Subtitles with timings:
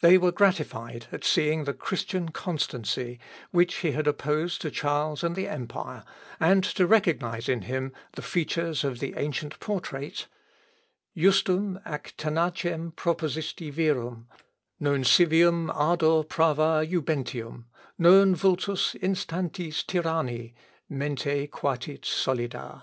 [0.00, 3.20] They were gratified at seeing the Christian constancy
[3.52, 6.02] which he had opposed to Charles and the empire,
[6.40, 10.26] and to recognise in him the features of the ancient portrait:
[11.16, 14.24] "Justum ac tenacem propositi virum,
[14.80, 17.66] Non civium ardor prava jubentium,
[17.96, 20.52] Non vultus instantis tyranni,
[20.88, 22.82] Mente quatit solida...."